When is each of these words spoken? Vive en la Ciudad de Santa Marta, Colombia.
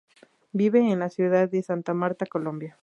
Vive 0.51 0.79
en 0.89 0.97
la 0.97 1.11
Ciudad 1.11 1.47
de 1.47 1.61
Santa 1.61 1.93
Marta, 1.93 2.25
Colombia. 2.25 2.79